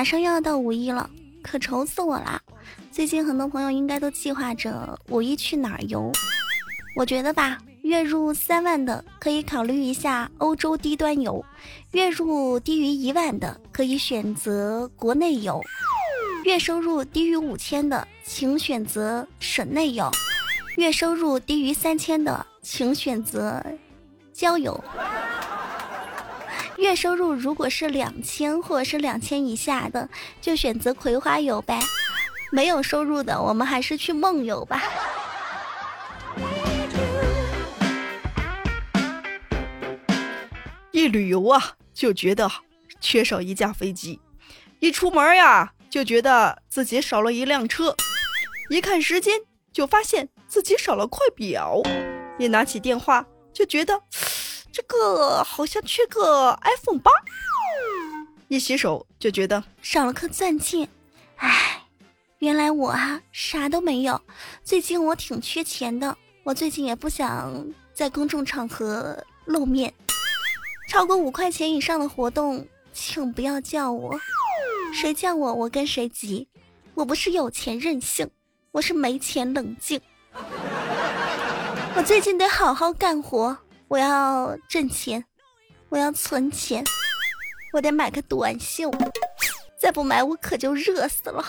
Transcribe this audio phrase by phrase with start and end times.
[0.00, 1.10] 马上又要到五一了，
[1.42, 2.40] 可愁死我啦！
[2.90, 6.10] 最近很多朋友应该都计划着五一去哪儿游。
[6.96, 11.44] 我觉得吧，月入三万的可以考虑一下欧洲低端游，
[11.90, 15.60] 月入低于一万的可以选择国内游，
[16.44, 20.10] 月收入低于五千的请选择省内游，
[20.78, 23.62] 月收入低于三千的请选择
[24.32, 24.82] 郊游。
[26.80, 30.08] 月收入如果是两千或者是两千以下的，
[30.40, 31.78] 就选择葵花油呗。
[32.50, 34.82] 没有收入的，我们还是去梦游吧。
[40.90, 42.50] 一旅游啊，就觉得
[43.00, 44.18] 缺少一架飞机；
[44.80, 47.94] 一出门呀，就觉得自己少了一辆车；
[48.68, 49.40] 一看时间，
[49.72, 51.82] 就发现自己少了块表；
[52.38, 54.02] 一拿起电话，就觉得。
[54.80, 57.10] 这个好像缺个 iPhone 八，
[58.48, 60.88] 一洗手就觉得少了颗钻戒，
[61.36, 61.82] 唉，
[62.38, 64.18] 原来我啊啥都没有。
[64.64, 69.92] 最近我挺缺钱的，我最近也不想在公众场合露面，
[70.88, 74.18] 超过五块钱以上的活动，请不要叫我，
[74.94, 76.48] 谁叫我我跟谁急，
[76.94, 78.30] 我不是有钱任性，
[78.72, 80.00] 我是没钱冷静。
[81.94, 83.58] 我最近得好好干活。
[83.90, 85.24] 我要挣钱，
[85.88, 86.84] 我要存钱，
[87.72, 88.88] 我得买个短袖，
[89.80, 91.44] 再不买我可就热死了。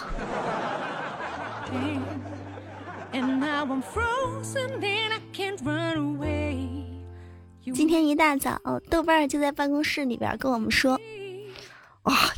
[7.75, 10.99] 今天一大早，豆瓣儿就在办公室里边跟我们说
[12.01, 12.33] ：“啊，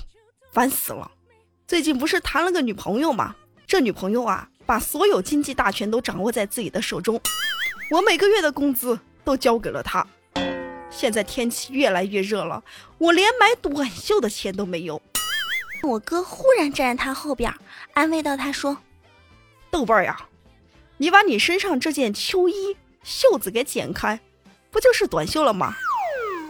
[0.52, 1.10] 烦死了！
[1.66, 3.34] 最近不是谈了个女朋友吗？
[3.66, 7.18] 这女朋友啊，把所有经济大权都掌握在自己的手中，
[7.90, 10.06] 我每个月的工资。”都交给了他。
[10.90, 12.64] 现在天气越来越热了，
[12.98, 15.02] 我连买短袖的钱都没有。
[15.82, 17.54] 我哥忽然站在他后边，
[17.94, 18.78] 安慰到他说
[19.72, 20.28] ：“豆瓣呀，
[20.98, 24.20] 你把你身上这件秋衣袖子给剪开，
[24.72, 25.76] 不就是短袖了吗？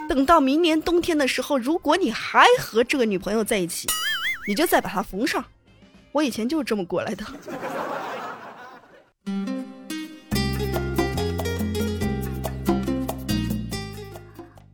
[0.10, 3.88] 等到明年冬天的时候，如果你还和这个女朋友在一起，
[4.48, 5.44] 你就再把它缝上。
[6.12, 7.26] 我以前就是这么过来的。”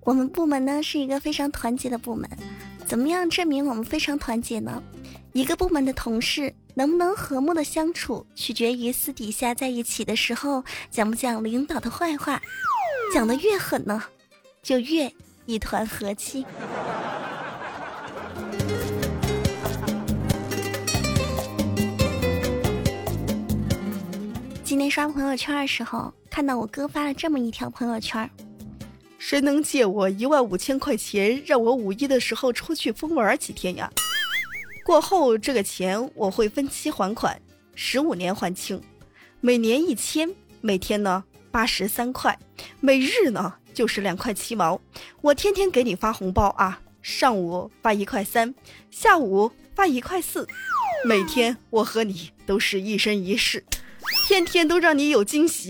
[0.10, 2.28] 我们部门呢是一个非常团结的部门，
[2.84, 4.82] 怎么样证明我们非常团结呢？
[5.34, 12.42] 一个部门的同事能不能和睦的相处，取决于私底下在一起的时候讲不讲领导的坏话，
[13.14, 14.04] 讲的越狠呢，
[14.64, 15.14] 就越
[15.46, 16.44] 一团和气。
[24.64, 28.28] 今天刷朋友圈的时候，看到我哥发了这么一条朋友圈。
[29.20, 33.92] 谁能借我一万五千块钱，让我五一的时候出去疯玩几天呀？
[34.84, 37.40] 过后这个钱我会分期还款，
[37.76, 38.82] 十五年还清，
[39.42, 42.40] 每年一千，每天呢八十三块，
[42.80, 44.80] 每日呢就是两块七毛。
[45.22, 48.56] 我天天给你发红包啊，上午发一块三，
[48.90, 50.48] 下午发一块四，
[51.06, 53.64] 每天我和你都是一生一世，
[54.28, 55.70] 天天都让你有惊喜，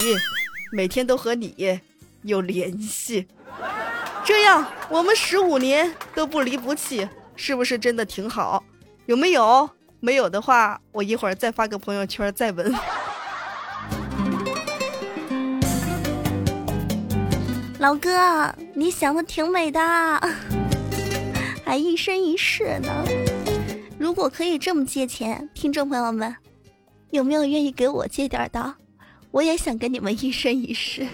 [0.71, 1.79] 每天都和你
[2.21, 3.27] 有联系。
[4.23, 8.63] 这样我们十五年都不离不弃，是不是真的挺好？
[9.05, 9.69] 有没有？
[10.01, 12.73] 没有的话，我一会儿再发个朋友圈再问。
[17.79, 19.79] 老哥，你想的挺美的，
[21.65, 23.03] 还一生一世呢。
[23.97, 26.35] 如果可以这么借钱，听众朋友们，
[27.09, 28.75] 有没有愿意给我借点的？
[29.31, 31.07] 我也想跟你们一生一世。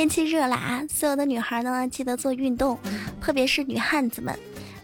[0.00, 0.82] 天气热了啊！
[0.88, 2.78] 所有的女孩呢，记得做运动，
[3.20, 4.34] 特别是女汉子们。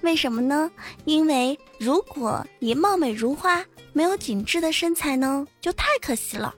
[0.03, 0.71] 为什么呢？
[1.07, 6.55] 因为如果你貌美如花，没有紧致的身材呢，就太可惜了。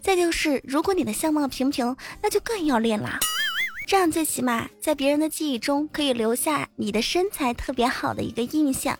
[0.00, 3.16] 再就是，如果你的相貌平平，那就更要练啦。
[3.86, 8.98] 这样最起码在别人的记忆中可以留下你的身材特别好的一个印象。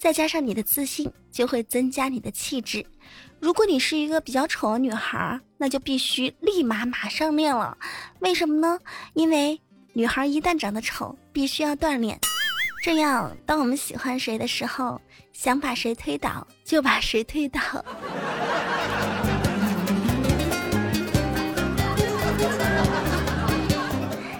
[0.00, 2.84] 再加上你的自信，就会增加你的气质。
[3.38, 7.76] 如果你是一个比较丑的女孩，那就必须立马马上练了。
[8.20, 8.78] 为什么呢？
[9.14, 9.60] 因为
[9.92, 12.18] 女孩一旦长得丑，必须要锻炼。
[12.82, 15.00] 这样，当我们喜欢谁的时候，
[15.32, 17.60] 想把谁推倒就把谁推倒。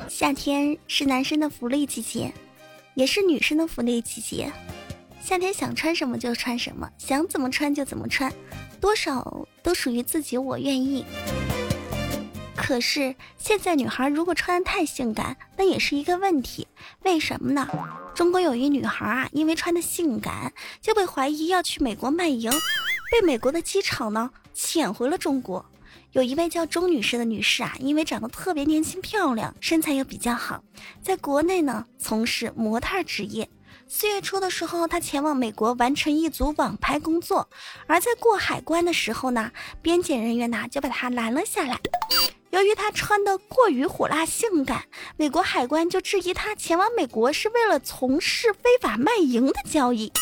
[0.08, 2.32] 夏天是男生的福利季节，
[2.94, 4.50] 也是女生的福利季节。
[5.26, 8.32] 夏天想穿什么就穿什么，想怎么穿就怎么穿，
[8.80, 10.38] 多少都属于自己。
[10.38, 11.04] 我愿意。
[12.54, 16.68] 可是现在女孩如果穿的太性感，那也是一个问题。
[17.02, 17.68] 为什么呢？
[18.14, 22.48] 中国有一女孩啊，因为穿的性感，就被怀疑要去美国卖淫，
[23.10, 25.66] 被美国的机场呢遣回了中国。
[26.12, 30.62] 有一位叫钟女士的女士啊，因为长得特别年轻漂亮，身材又比较好，
[31.02, 33.48] 在国内呢从事模特职业。
[33.88, 37.48] 四月初的时候，她前往美国完成一组网拍工作，
[37.86, 41.78] 而在过海关的时候呢，边检人员呢就把她拦了下来。
[42.50, 44.84] 由于她穿的过于火辣性感，
[45.16, 50.12] 美国海关就质疑她前往美国是为了从事非法卖淫的交易。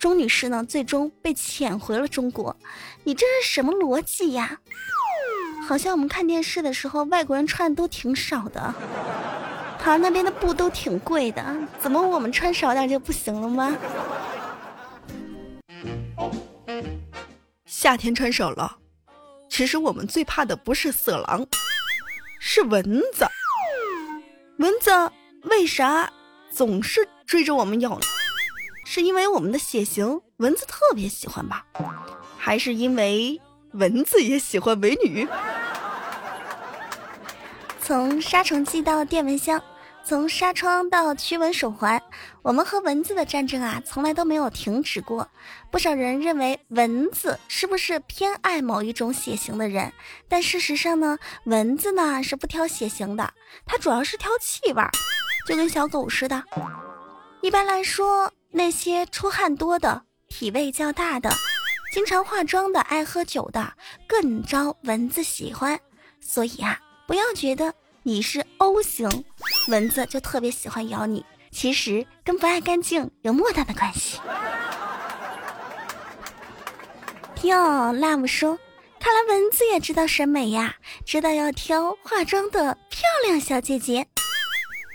[0.00, 2.56] 钟女士呢，最终被遣回了中国。
[3.04, 4.58] 你这是什么逻辑呀？
[5.66, 8.74] 好像我们看电视的时候，外国人穿的都挺少的，
[9.86, 11.42] 像那边的布都挺贵的，
[11.78, 13.74] 怎么我们穿少点就不行了吗？
[17.64, 18.78] 夏天穿少了，
[19.48, 21.46] 其实我们最怕的不是色狼，
[22.40, 23.24] 是蚊子。
[24.58, 24.90] 蚊子
[25.44, 26.12] 为啥
[26.50, 28.06] 总是追着我们咬呢？
[28.84, 31.64] 是因为我们的血型蚊子特别喜欢吧？
[32.36, 33.40] 还是因为
[33.72, 35.26] 蚊子也喜欢美女？
[37.80, 39.62] 从杀虫剂到电蚊香，
[40.06, 42.00] 从纱窗到驱蚊手环，
[42.42, 45.28] 我们和蚊子的战争啊，从来都没有停止过。
[45.72, 49.92] 不少人认为蚊子是不是偏爱某一种血型的人，
[50.28, 54.82] 但事实上呢，蚊子呢是不挑血型的，它主要是挑气味，
[55.48, 56.44] 就跟小狗似的。
[57.42, 61.28] 一般来说，那些出汗多的、体味较大的、
[61.92, 63.72] 经常化妆的、爱喝酒的，
[64.06, 65.80] 更招蚊子喜欢。
[66.20, 66.80] 所以啊。
[67.08, 69.08] 不要觉得你是 O 型，
[69.68, 74.20] 蚊子就特别喜欢咬你，其实跟不爱干净有莫大的关系。
[77.42, 78.58] 哟，辣姆说，
[78.98, 84.06] 看来蚊子也知道审美呀，知道要挑化妆的漂亮小姐姐。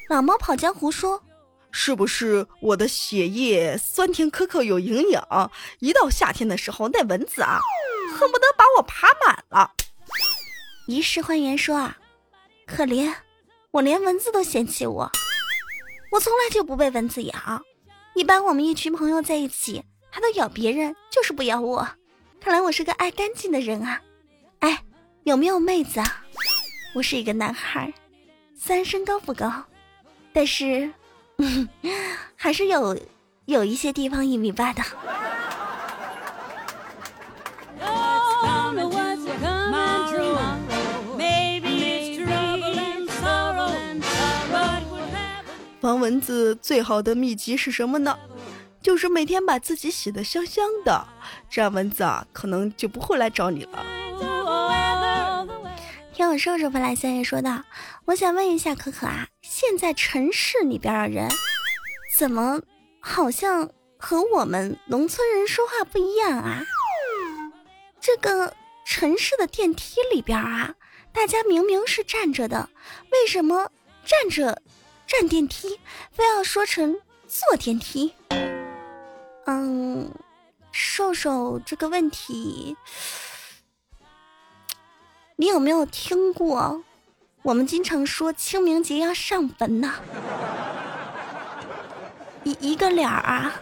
[0.09, 1.23] 老猫跑江湖说，
[1.71, 5.51] 是不是我的血液酸甜可口有营养？
[5.79, 7.59] 一到夏天的时候，那蚊子啊，
[8.17, 9.71] 恨不得把我爬满了。
[10.87, 11.97] 一世欢颜说啊。
[12.67, 13.13] 可怜，
[13.71, 15.09] 我连蚊子都嫌弃我。
[16.11, 17.33] 我从来就不被蚊子咬，
[18.15, 19.81] 一般我们一群朋友在一起，
[20.11, 21.87] 他都咬别人，就是不咬我。
[22.41, 24.01] 看来我是个爱干净的人啊。
[24.59, 24.83] 哎，
[25.23, 26.25] 有没有妹子啊？
[26.93, 27.93] 我是一个男孩，
[28.57, 29.49] 虽然身高不高，
[30.33, 30.91] 但是
[32.35, 32.99] 还是有
[33.45, 34.83] 有一些地方一米八的。
[45.81, 48.17] 防蚊子最好的秘籍是什么呢？
[48.83, 51.07] 就是每天把自己洗得香香的，
[51.49, 53.83] 这样蚊子啊可能就不会来找你了。
[56.13, 57.63] 听我瘦瘦发来先生说道
[58.05, 61.27] ：“我想问一下可可啊，现在城市里边的人
[62.15, 62.61] 怎么
[62.99, 66.63] 好像和我们农村人说话不一样啊？
[67.99, 68.53] 这个
[68.85, 70.75] 城市的电梯里边啊，
[71.11, 72.69] 大家明明是站着的，
[73.11, 73.71] 为什么
[74.05, 74.61] 站着？”
[75.11, 75.77] 站电梯，
[76.09, 76.95] 非要说成
[77.27, 78.13] 坐电梯。
[79.45, 80.09] 嗯，
[80.71, 82.77] 瘦瘦这个问题，
[85.35, 86.81] 你有没有听过？
[87.41, 89.95] 我们经常说清明节要上坟呐，
[92.45, 93.59] 一一个脸儿啊。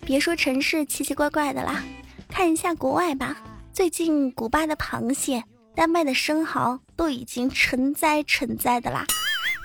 [0.00, 1.80] 别说城市奇奇怪怪的啦，
[2.28, 3.36] 看一下国外吧。
[3.74, 5.42] 最近，古巴的螃蟹、
[5.74, 9.04] 丹麦的生蚝都已经成灾成灾的啦。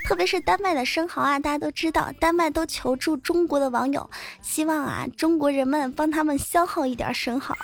[0.07, 4.09] 特别是丹麦的生蚝啊，大家都知道，丹麦都求助中国的网友，
[4.41, 7.55] 希望啊中国人们帮他们消耗一点生蚝。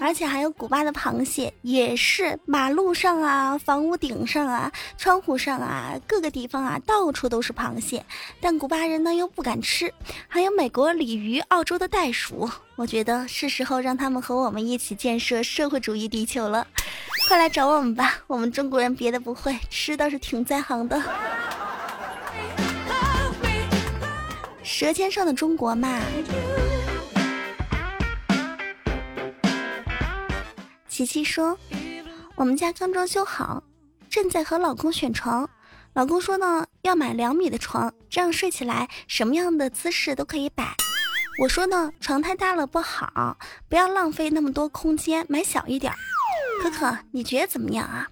[0.00, 8.04] 而且还有古巴的螃蟹，也是马路上啊、房屋顶上啊、窗户上啊，各个地方啊，到处都是螃蟹。
[8.40, 9.92] 但古巴人呢又不敢吃。
[10.26, 16.66] 还有美国鲤鱼、澳洲的袋鼠，我觉得是时候让他们和我们一起建设社会主义地球了。
[17.28, 21.00] 快来找我们吧，我们中国人别的不会，吃倒是挺在行的。
[24.64, 26.00] 舌尖上的中国嘛。
[30.92, 31.58] 琪琪说
[32.36, 33.62] ：“我们家刚装修好，
[34.10, 35.48] 正在和老公选床。
[35.94, 40.76] 老公说呢，要买两米的床，这样睡起来什么样的姿势都可以摆。
[41.40, 43.38] 我说呢，床太大了不好，
[43.70, 45.90] 不要浪费那么多空间，买小一点。
[46.62, 48.06] 可可，你觉得怎么样啊？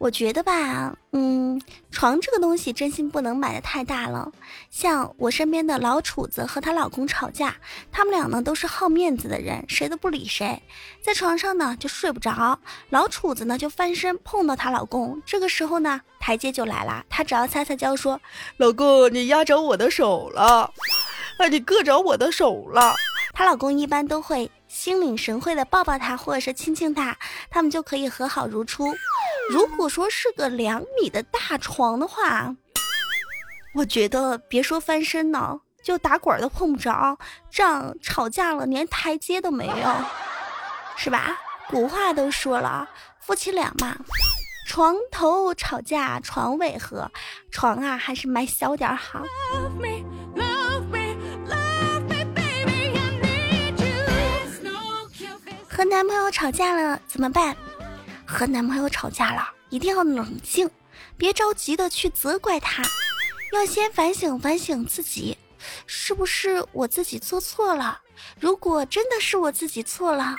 [0.00, 4.32] 我觉得吧，嗯，床这个东西真心不能买的太大了。
[4.70, 7.54] 像我身边的老楚子和她老公吵架，
[7.92, 10.62] 他们俩呢都是好面子的人，谁都不理谁，
[11.02, 12.58] 在床上呢就睡不着。
[12.88, 18.18] 老楚子呢就翻身碰到她老公，这个时候呢台阶就来了，她只要撒撒娇说
[18.56, 20.72] ：“老公，你压着我的手了，
[21.36, 22.94] 哎，你硌着我的手了。”
[23.34, 24.50] 她老公一般都会
[24.80, 27.14] 心领神会的抱抱他，或者是亲亲他，
[27.50, 28.96] 他们就可以和好如初。
[29.50, 32.56] 如果说是个两米的大床的话，
[33.74, 37.18] 我觉得别说翻身呢，就打滚都碰不着，
[37.50, 39.94] 这样吵架了连台阶都没有，
[40.96, 41.38] 是吧？
[41.68, 42.88] 古话都说了，
[43.20, 43.94] 夫妻俩嘛，
[44.66, 47.12] 床头吵架床尾和，
[47.50, 49.22] 床啊还是买小点好。
[55.80, 57.56] 和男朋友吵架了怎么办？
[58.26, 60.70] 和男朋友吵架了，一定要冷静，
[61.16, 62.82] 别着急的去责怪他，
[63.54, 65.38] 要先反省反省自己，
[65.86, 67.98] 是不是我自己做错了？
[68.38, 70.36] 如果真的是我自己错了，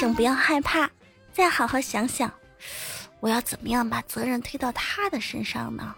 [0.00, 0.90] 请不要害怕，
[1.34, 2.32] 再好好想想，
[3.20, 5.94] 我要怎么样把责任推到他的身上呢？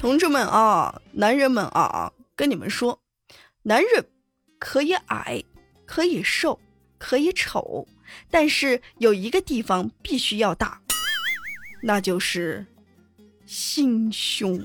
[0.00, 2.98] 同志们啊，男人们啊，跟你们说，
[3.64, 4.06] 男人
[4.58, 5.44] 可以矮，
[5.84, 6.58] 可以瘦，
[6.96, 7.86] 可以丑，
[8.30, 10.80] 但是有一个地方必须要大，
[11.82, 12.64] 那就是
[13.44, 14.64] 心胸。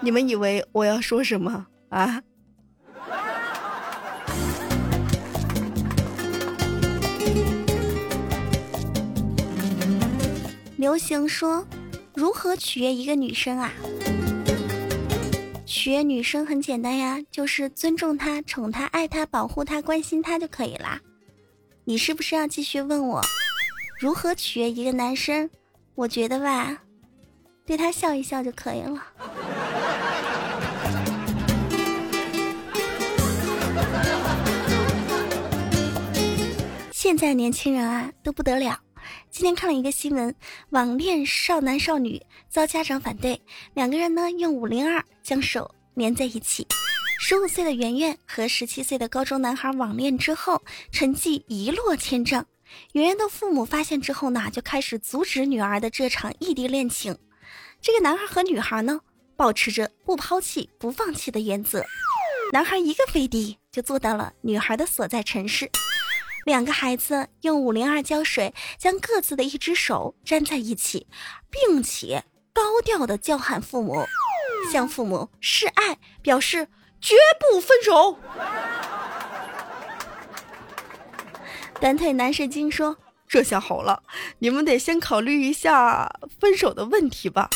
[0.00, 2.22] 你们以为我要说什么啊？
[10.78, 11.68] 流行说。
[12.18, 13.72] 如何取悦一个女生啊？
[15.64, 21.00] 取悦女生很简单呀，就是尊重她、宠她、爱她、保护她、关心她就可以啦。
[21.84, 23.22] 你是不是要继续问我
[24.00, 25.48] 如何取悦一个男生？
[25.94, 26.76] 我觉得吧，
[27.64, 29.00] 对他笑一笑就可以了。
[36.90, 38.76] 现在年轻人啊，都不得了。
[39.30, 40.34] 今天看了一个新闻，
[40.70, 43.40] 网恋少男少女遭家长反对，
[43.74, 46.66] 两个人呢用五零二将手连在一起。
[47.20, 52.46] 十五岁的圆圆和十七岁的高中男孩网恋之后，成绩一落千丈。
[52.92, 57.16] 圆圆的父母发现之后呢，就开始阻止女儿的这场异地恋情。
[57.80, 59.00] 这个男孩和女孩呢，
[59.36, 61.84] 保持着不抛弃不放弃的原则。
[62.52, 65.70] 男孩一个飞的就坐到了女孩的所在城市。
[66.46, 71.06] 两个孩子用五零二胶水将各自的一只手粘在一起，
[71.50, 74.06] 并且高调的叫喊父母，
[74.72, 76.68] 向父母示爱，表示
[77.00, 78.18] 绝不分手。
[81.80, 82.96] 短腿男神经说
[83.28, 84.02] ：“这下好了，
[84.38, 87.50] 你们得先考虑一下分手的问题吧，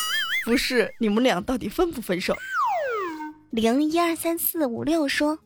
[0.44, 2.36] 不是你们俩到底分不分手？”
[3.50, 5.38] 零一二三四五六说。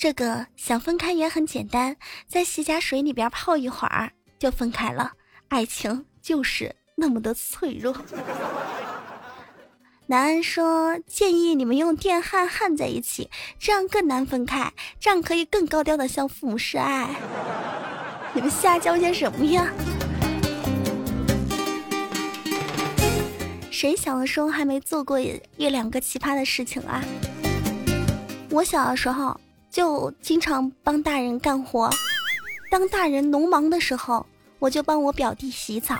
[0.00, 1.94] 这个想分开也很简单，
[2.26, 5.12] 在洗甲水里边泡一会儿就分开了。
[5.48, 7.94] 爱情就是那么的脆弱。
[10.08, 13.28] 南安说建议你们用电焊焊在一起，
[13.58, 17.14] 这样更难分开，这样可以更高调的向父母示爱。
[18.32, 19.70] 你们瞎教些什么呀？
[23.70, 27.04] 谁小的时候还没做过一两个奇葩的事情啊？
[28.48, 29.38] 我小的时候。
[29.70, 31.88] 就经常帮大人干活，
[32.70, 34.26] 当大人农忙的时候，
[34.58, 35.98] 我就帮我表弟洗澡。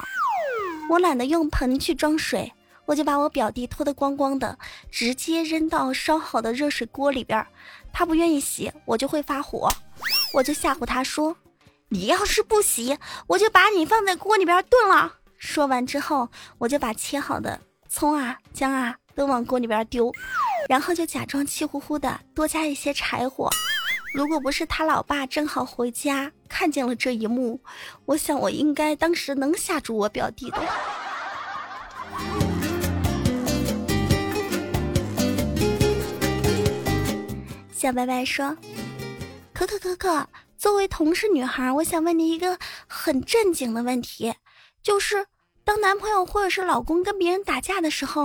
[0.88, 2.52] 我懒得用盆去装水，
[2.84, 4.58] 我就把我表弟脱得光光的，
[4.90, 7.46] 直接扔到烧好的热水锅里边。
[7.92, 9.68] 他不愿意洗，我就会发火，
[10.34, 11.36] 我就吓唬他说
[11.90, 12.98] ：“你要是不洗，
[13.28, 20.12] 我就把你放在锅里边炖了。”说完之后，我就把切好的葱啊、姜啊都往锅里边丢。
[20.68, 23.50] 然后就假装气呼呼的，多加一些柴火。
[24.12, 27.60] 如果不是他老爸正好回家看见了这一幕，
[28.06, 30.58] 我想我应该当时能吓住我表弟的。
[37.72, 38.56] 小白白说
[39.54, 40.26] ：“可可可可，
[40.58, 44.34] 作为同事女孩，我想问你一个很正经的问题，
[44.82, 45.24] 就是
[45.64, 48.22] 当男朋友或者是老公跟别人打架的时候，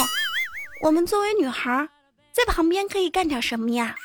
[0.82, 1.88] 我们作为女孩。”
[2.36, 3.96] 在旁边可以干点什么呀？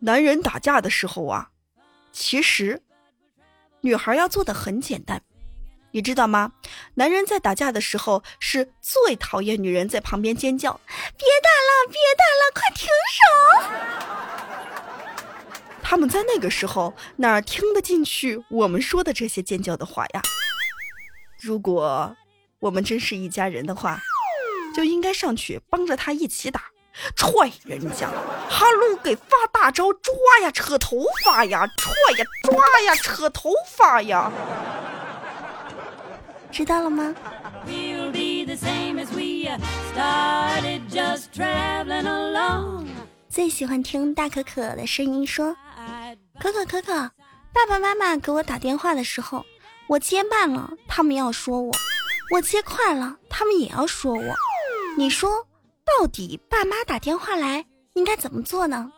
[0.00, 1.48] 男人打架的时候啊，
[2.12, 2.82] 其实
[3.80, 5.22] 女孩要做的很简单，
[5.92, 6.52] 你知道吗？
[6.94, 10.78] 男人在打架的时候是最讨厌女人在旁边尖叫
[11.16, 13.22] ：“别打了，别打了，快停手！”
[15.82, 20.20] 他们在那个时候哪听得进去我们说的这些尖叫的话呀？
[21.40, 22.14] 如果
[22.58, 24.02] 我们真是一家人的话，
[24.76, 26.64] 就应该上去帮着他一起打，
[27.16, 28.10] 踹人家！
[28.46, 32.54] 哈喽，给发大招，抓呀，扯头发呀，踹呀，抓
[32.84, 34.30] 呀，扯头发呀！
[36.52, 37.14] 知道了吗？
[43.30, 45.56] 最喜欢听大可可的声音说
[46.38, 46.92] ：“可可可可，
[47.50, 49.42] 爸爸妈妈给我打电话的时候，
[49.86, 51.72] 我接慢了，他们要说我；
[52.34, 54.34] 我接快了，他们也要说我。
[54.96, 55.46] 你说，
[55.84, 58.90] 到底爸妈打电话来应该怎么做呢？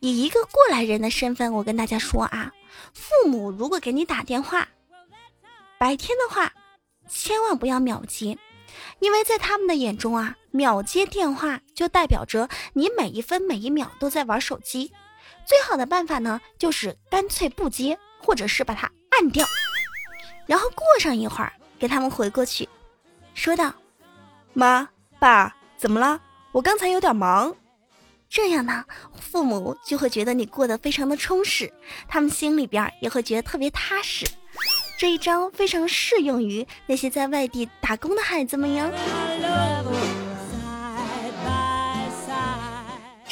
[0.00, 2.50] 以一个过来人的身份，我跟大家说啊，
[2.94, 4.66] 父母如果给你打电话，
[5.78, 6.52] 白天的话。”
[7.14, 8.38] 千万不要秒接，
[9.00, 14.90] 因为在他们的眼中啊，秒接电话就代表着你每一分每一秒都在玩手机。
[15.44, 19.46] 最好的办法呢，就是干脆不接，或者是把它按掉，
[20.46, 22.66] 然后过上一会儿给他们回过去，
[23.34, 23.74] 说道
[24.54, 24.88] ：“妈
[25.22, 26.20] 爸，怎么了？
[26.50, 27.54] 我刚才有点忙。”
[28.28, 28.84] 这样呢，
[29.20, 31.72] 父母就会觉得你过得非常的充实，
[32.08, 34.26] 他们心里边也会觉得特别踏实。
[34.98, 38.90] 这一招非常适用于那些在外地打工的孩子们呀。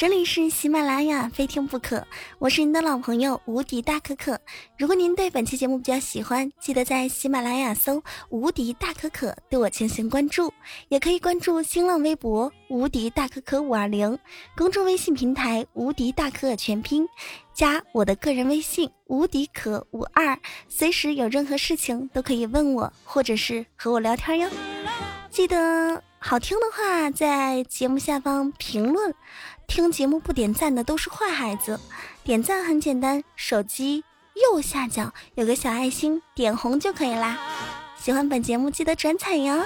[0.01, 2.03] 这里是喜马拉雅，非听不可。
[2.39, 4.41] 我是您的老朋友无敌大可可。
[4.75, 10.51] 如果您对本期节目比较喜欢，记得在喜马拉雅搜“无敌大可可”，对我进行关注。
[10.89, 14.17] 也可以关注新浪微博“无敌大可可五二零”，
[14.57, 17.07] 公众微信平台“无敌大可可全拼”，
[17.53, 20.35] 加我的个人微信“无敌可五二”，
[20.67, 24.49] 随时有任何事情都可以问我，或者是和我聊天哟。
[25.29, 29.13] 记得好听的话，在节目下方评论。
[29.73, 31.79] 听节目不点赞的都是坏孩子，
[32.25, 37.39] 点赞很简单，手机右下角有个小爱心，点红就可以啦。
[37.97, 39.63] 喜欢本节目记得转采哟。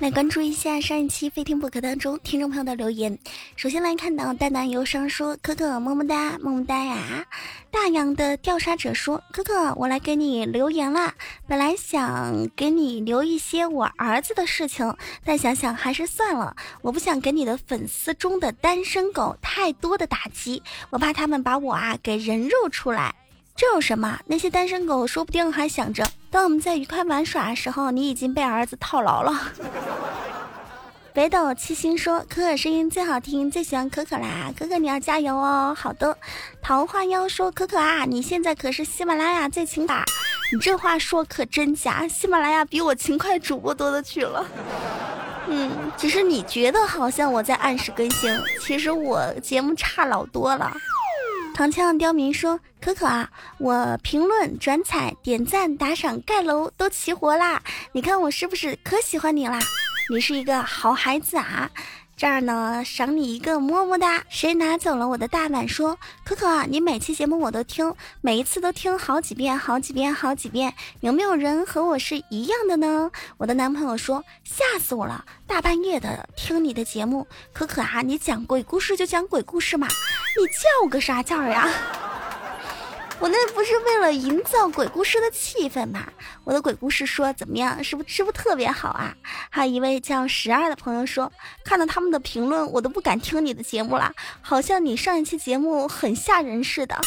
[0.00, 3.18] 来关注一下上一期非听不可当中听众朋友的留言。
[3.54, 7.26] 首先来看到淡淡忧伤说：“可可么么哒么么哒呀。”
[7.70, 11.14] 大洋的调查者说：“可可，我来给你留言啦。
[11.46, 16.56] 本来想给你留一些我儿子的事情，但想想还是算了。
[16.80, 23.14] 我不想给你的粉丝中的单身狗太多的打击，我怕他们把我啊给人肉出来。”
[23.60, 24.18] 这有什么？
[24.24, 29.38] 那些单身狗说不定还想着，当我们在愉快玩耍的时候，你已经被儿子套牢了。
[31.12, 34.50] 北斗七星说：“可可声音最好听，最喜欢可可啦！
[34.58, 36.16] 可可你要加油哦。”好的。
[36.62, 40.02] 桃花妖说：“可可啊，你现在可是喜马拉雅最勤快，
[40.54, 42.08] 你这话说可真假？
[42.08, 44.46] 喜马拉雅比我勤快主播多的去了。
[45.48, 50.74] 嗯，只是你觉得好像我在按时更新，其实我节目差老多了。”
[51.60, 57.62] 长枪刁民说：“可可啊，我评论、转采、点赞、打赏、盖楼都齐活啦！
[57.92, 59.60] 你看我是不是可喜欢你啦？
[60.08, 61.70] 你是一个好孩子啊！
[62.16, 64.24] 这儿呢，赏你一个么么哒！
[64.30, 65.68] 谁拿走了我的大碗？
[65.68, 70.72] 说可可，啊你每期节目我都听，每一次都听好几遍、好几遍、好几遍。
[71.00, 73.10] 有没有人和我是一样的呢？
[73.36, 79.86] 我的男朋友说吓死我了，大半夜的听你的节目，可可啊，你讲鬼故事就讲鬼故事嘛。”
[80.38, 81.68] 你叫个啥叫呀？
[83.18, 86.06] 我那不是为了营造鬼故事的气氛嘛？
[86.42, 87.84] 我的鬼故事说怎么样？
[87.84, 89.14] 是不是不特别好啊？
[89.50, 91.30] 还有一位叫十二的朋友说，
[91.62, 96.98] 看到他们的评论，我都不敢听你的节目了，好像你上一期节目很吓人似的。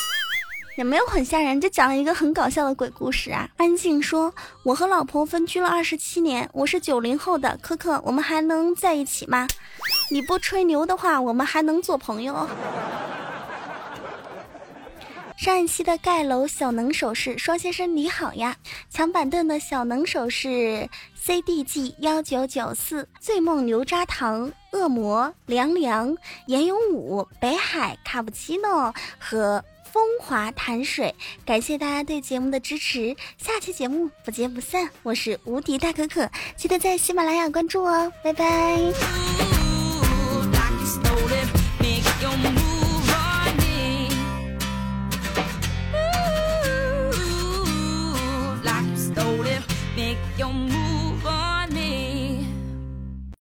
[0.76, 3.48] 也没有很吓人，就讲了一个很搞笑的鬼故事啊。
[3.58, 4.34] 安静说，
[4.64, 9.48] 我和老婆分居了二十七年，我是九零后的，可可，我们还能在一起吗？
[10.10, 12.48] 你不吹牛的话，我们还能做朋友。
[15.38, 18.56] 上一期的盖楼小能手是双先生你好呀，
[18.90, 20.90] 抢板凳的小能手是
[21.22, 26.16] CDG 幺九九四醉梦牛轧糖恶魔凉凉
[26.48, 29.64] 严永武北海卡布奇诺和。
[29.94, 31.14] 风华潭水，
[31.46, 34.90] 感谢大家对节目的支持，下期节目不见不散。
[35.04, 36.28] 我是无敌大可可，
[36.58, 39.63] 记得在喜马拉雅关注哦，拜拜。